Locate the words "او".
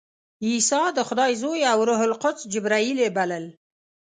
1.71-1.79